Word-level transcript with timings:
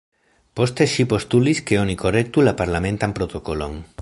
Poste 0.59 0.87
ŝi 0.93 1.05
postulis, 1.11 1.61
ke 1.71 1.79
oni 1.83 1.97
korektu 2.05 2.49
la 2.49 2.57
parlamentan 2.63 3.15
protokolon. 3.21 3.83